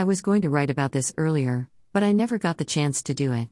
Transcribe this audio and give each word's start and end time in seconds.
I 0.00 0.04
was 0.04 0.22
going 0.22 0.40
to 0.40 0.48
write 0.48 0.70
about 0.70 0.92
this 0.92 1.12
earlier, 1.18 1.68
but 1.92 2.02
I 2.02 2.12
never 2.12 2.38
got 2.38 2.56
the 2.56 2.64
chance 2.64 3.02
to 3.02 3.12
do 3.12 3.34
it. 3.34 3.48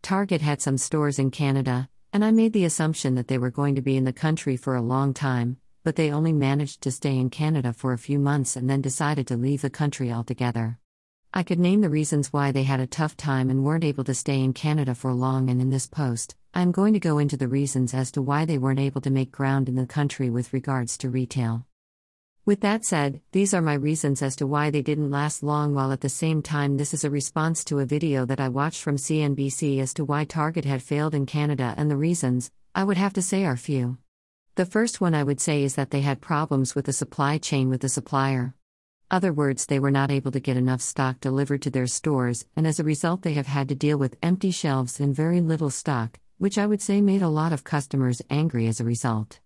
Target 0.00 0.40
had 0.40 0.62
some 0.62 0.78
stores 0.78 1.18
in 1.18 1.30
Canada, 1.30 1.90
and 2.14 2.24
I 2.24 2.30
made 2.30 2.54
the 2.54 2.64
assumption 2.64 3.14
that 3.16 3.28
they 3.28 3.36
were 3.36 3.50
going 3.50 3.74
to 3.74 3.82
be 3.82 3.98
in 3.98 4.04
the 4.04 4.12
country 4.14 4.56
for 4.56 4.74
a 4.74 4.80
long 4.80 5.12
time, 5.12 5.58
but 5.84 5.96
they 5.96 6.10
only 6.10 6.32
managed 6.32 6.80
to 6.80 6.90
stay 6.90 7.18
in 7.18 7.28
Canada 7.28 7.74
for 7.74 7.92
a 7.92 7.98
few 7.98 8.18
months 8.18 8.56
and 8.56 8.70
then 8.70 8.80
decided 8.80 9.26
to 9.26 9.36
leave 9.36 9.60
the 9.60 9.68
country 9.68 10.10
altogether. 10.10 10.78
I 11.34 11.42
could 11.42 11.58
name 11.58 11.82
the 11.82 11.90
reasons 11.90 12.32
why 12.32 12.52
they 12.52 12.62
had 12.62 12.80
a 12.80 12.86
tough 12.86 13.14
time 13.14 13.50
and 13.50 13.62
weren't 13.62 13.84
able 13.84 14.04
to 14.04 14.14
stay 14.14 14.40
in 14.42 14.54
Canada 14.54 14.94
for 14.94 15.12
long, 15.12 15.50
and 15.50 15.60
in 15.60 15.68
this 15.68 15.88
post, 15.88 16.36
I'm 16.54 16.72
going 16.72 16.94
to 16.94 17.00
go 17.00 17.18
into 17.18 17.36
the 17.36 17.48
reasons 17.48 17.92
as 17.92 18.10
to 18.12 18.22
why 18.22 18.46
they 18.46 18.56
weren't 18.56 18.80
able 18.80 19.02
to 19.02 19.10
make 19.10 19.30
ground 19.30 19.68
in 19.68 19.74
the 19.74 19.84
country 19.84 20.30
with 20.30 20.54
regards 20.54 20.96
to 20.96 21.10
retail. 21.10 21.66
With 22.44 22.62
that 22.62 22.84
said, 22.84 23.20
these 23.30 23.54
are 23.54 23.62
my 23.62 23.74
reasons 23.74 24.20
as 24.20 24.34
to 24.36 24.48
why 24.48 24.70
they 24.70 24.82
didn't 24.82 25.12
last 25.12 25.44
long, 25.44 25.74
while 25.74 25.92
at 25.92 26.00
the 26.00 26.08
same 26.08 26.42
time, 26.42 26.76
this 26.76 26.92
is 26.92 27.04
a 27.04 27.10
response 27.10 27.62
to 27.66 27.78
a 27.78 27.86
video 27.86 28.24
that 28.24 28.40
I 28.40 28.48
watched 28.48 28.82
from 28.82 28.96
CNBC 28.96 29.78
as 29.78 29.94
to 29.94 30.04
why 30.04 30.24
Target 30.24 30.64
had 30.64 30.82
failed 30.82 31.14
in 31.14 31.24
Canada, 31.24 31.72
and 31.76 31.88
the 31.88 31.96
reasons, 31.96 32.50
I 32.74 32.82
would 32.82 32.96
have 32.96 33.12
to 33.12 33.22
say, 33.22 33.44
are 33.44 33.56
few. 33.56 33.98
The 34.56 34.66
first 34.66 35.00
one 35.00 35.14
I 35.14 35.22
would 35.22 35.40
say 35.40 35.62
is 35.62 35.76
that 35.76 35.92
they 35.92 36.00
had 36.00 36.20
problems 36.20 36.74
with 36.74 36.86
the 36.86 36.92
supply 36.92 37.38
chain 37.38 37.68
with 37.68 37.80
the 37.80 37.88
supplier. 37.88 38.56
Other 39.08 39.32
words, 39.32 39.66
they 39.66 39.78
were 39.78 39.92
not 39.92 40.10
able 40.10 40.32
to 40.32 40.40
get 40.40 40.56
enough 40.56 40.80
stock 40.80 41.20
delivered 41.20 41.62
to 41.62 41.70
their 41.70 41.86
stores, 41.86 42.44
and 42.56 42.66
as 42.66 42.80
a 42.80 42.84
result, 42.84 43.22
they 43.22 43.34
have 43.34 43.46
had 43.46 43.68
to 43.68 43.76
deal 43.76 43.98
with 43.98 44.18
empty 44.20 44.50
shelves 44.50 44.98
and 44.98 45.14
very 45.14 45.40
little 45.40 45.70
stock, 45.70 46.18
which 46.38 46.58
I 46.58 46.66
would 46.66 46.82
say 46.82 47.00
made 47.00 47.22
a 47.22 47.28
lot 47.28 47.52
of 47.52 47.62
customers 47.62 48.20
angry 48.28 48.66
as 48.66 48.80
a 48.80 48.84
result. 48.84 49.38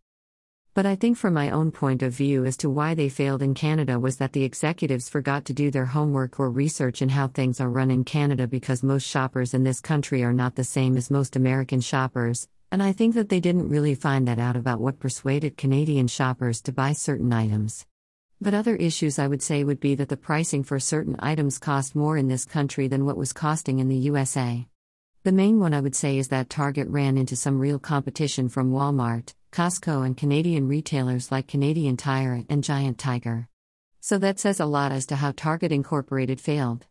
But 0.77 0.85
I 0.85 0.95
think, 0.95 1.17
from 1.17 1.33
my 1.33 1.49
own 1.49 1.71
point 1.71 2.03
of 2.03 2.13
view, 2.13 2.45
as 2.45 2.59
to 2.59 2.69
why 2.69 2.93
they 2.93 3.09
failed 3.09 3.41
in 3.41 3.55
Canada 3.55 3.99
was 3.99 4.19
that 4.19 4.35
the 4.35 4.45
executives 4.45 5.09
forgot 5.09 5.47
to 5.47 5.55
do 5.55 5.71
their 5.71 5.87
homework 5.87 6.39
or 6.39 6.51
research 6.51 7.01
in 7.01 7.09
how 7.09 7.29
things 7.29 7.63
are 7.63 7.71
run 7.71 7.91
in 7.91 8.05
Canada 8.05 8.47
because 8.47 8.83
most 8.83 9.09
shoppers 9.09 9.55
in 9.55 9.65
this 9.65 9.81
country 9.81 10.23
are 10.23 10.35
not 10.35 10.55
the 10.55 10.65
same 10.65 10.99
as 10.99 11.11
most 11.11 11.35
American 11.35 11.81
shoppers, 11.81 12.47
and 12.71 12.83
I 12.83 12.93
think 12.93 13.15
that 13.15 13.31
they 13.31 13.41
didn't 13.41 13.71
really 13.71 13.95
find 13.95 14.29
that 14.29 14.39
out 14.39 14.55
about 14.55 14.83
what 14.83 15.01
persuaded 15.01 15.57
Canadian 15.57 16.09
shoppers 16.09 16.61
to 16.61 16.73
buy 16.73 16.93
certain 16.93 17.33
items. 17.33 17.87
But 18.39 18.53
other 18.53 18.77
issues 18.77 19.19
I 19.19 19.29
would 19.29 19.43
say 19.43 19.65
would 19.65 19.81
be 19.81 19.95
that 19.95 20.11
the 20.11 20.19
pricing 20.19 20.63
for 20.63 20.79
certain 20.79 21.17
items 21.21 21.59
cost 21.59 21.97
more 21.97 22.19
in 22.19 22.29
this 22.29 22.45
country 22.45 22.87
than 22.87 23.07
what 23.07 23.17
was 23.17 23.33
costing 23.33 23.79
in 23.79 23.89
the 23.89 23.97
USA. 24.11 24.67
The 25.23 25.33
main 25.33 25.59
one 25.59 25.73
I 25.73 25.81
would 25.81 25.97
say 25.97 26.19
is 26.19 26.29
that 26.29 26.51
Target 26.51 26.87
ran 26.89 27.17
into 27.17 27.35
some 27.35 27.59
real 27.59 27.79
competition 27.79 28.51
from 28.51 28.73
Walmart, 28.73 29.33
Costco, 29.57 30.05
and 30.05 30.15
Canadian 30.15 30.69
retailers 30.69 31.33
like 31.33 31.49
Canadian 31.49 31.97
Tire 31.97 32.45
and 32.51 32.63
Giant 32.63 32.99
Tiger. 32.99 33.49
So 34.03 34.19
that 34.19 34.39
says 34.39 34.61
a 34.61 34.67
lot 34.67 34.93
as 34.93 35.07
to 35.07 35.17
how 35.17 35.33
Target 35.33 35.73
Incorporated 35.73 36.43
failed. 36.43 36.85